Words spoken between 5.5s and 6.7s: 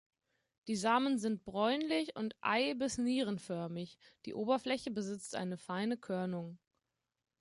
feine Körnung.